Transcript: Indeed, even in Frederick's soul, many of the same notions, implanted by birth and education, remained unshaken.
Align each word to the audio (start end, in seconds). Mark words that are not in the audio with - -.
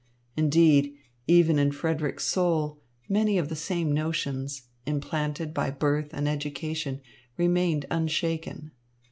Indeed, 0.35 0.95
even 1.27 1.59
in 1.59 1.71
Frederick's 1.71 2.25
soul, 2.25 2.81
many 3.07 3.37
of 3.37 3.49
the 3.49 3.55
same 3.55 3.91
notions, 3.91 4.63
implanted 4.87 5.53
by 5.53 5.69
birth 5.69 6.09
and 6.11 6.27
education, 6.27 7.01
remained 7.37 7.85
unshaken. 7.91 8.71